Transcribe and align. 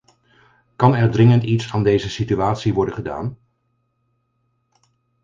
Kan 0.75 0.93
er 0.95 1.11
dringend 1.11 1.43
iets 1.43 1.73
aan 1.73 1.83
deze 1.83 2.09
situatie 2.09 2.73
worden 2.73 2.93
gedaan? 2.93 3.37